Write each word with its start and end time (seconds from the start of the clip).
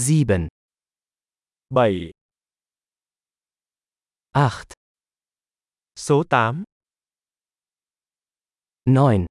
7, 0.00 0.48
7, 1.70 2.12
8, 4.32 4.74
số 5.94 6.24
8, 6.24 6.64
9, 8.86 9.26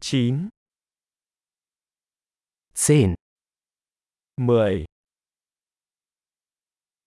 9, 0.00 0.50
10, 2.74 3.14
10, 4.38 4.84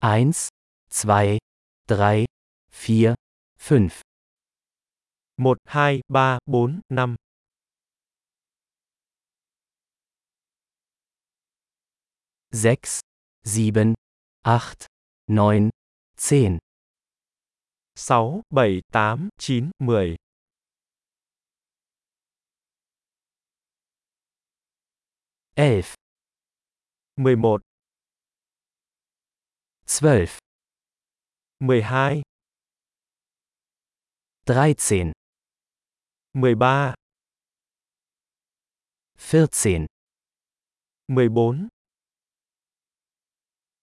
1, 0.01 0.49
2, 0.89 1.39
3, 1.87 2.25
4, 2.77 3.15
5, 3.57 3.57
1, 3.57 3.89
2, 5.37 5.59
3, 5.65 6.01
4, 6.45 6.81
5, 6.89 7.15
6, 12.53 12.99
7, 13.45 13.95
8, 14.45 14.85
9, 15.27 15.71
10, 16.15 16.59
6, 17.95 18.43
7, 18.51 18.83
8, 18.93 19.29
9, 19.79 20.15
10, 20.77 21.35
11, 25.55 25.95
11, 27.17 27.61
12, 29.87 30.39
12, 31.59 32.23
13, 34.45 35.11
13, 36.35 36.93
14, 39.17 39.87
14, 41.09 41.72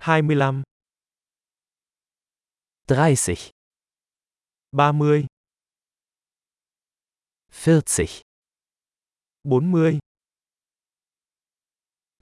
25, 0.00 0.62
30, 2.88 3.50
30, 4.72 5.26
40, 7.52 8.22
40, 9.44 10.00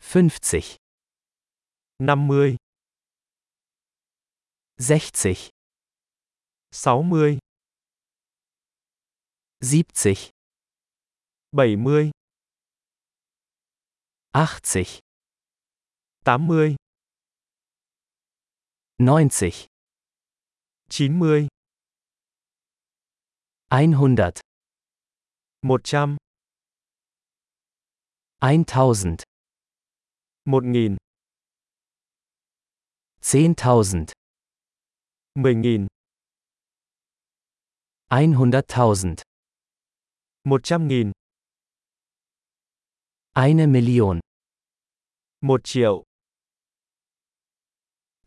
50, 0.00 0.76
50, 2.00 2.56
60, 4.78 5.50
60, 6.72 7.38
70, 9.60 10.30
70, 11.52 12.10
80, 14.34 15.00
80, 16.24 16.76
90, 19.00 19.68
90, 20.90 21.48
100, 23.70 24.40
100, 25.62 26.16
1000, 28.40 29.22
1000, 30.42 30.96
10.000, 33.20 34.12
10.000, 35.36 35.86
100.000, 38.10 39.22
100.000, 40.44 41.12
eine 43.34 43.66
Million. 43.68 44.20
1 45.40 45.62
triệu. 45.62 46.07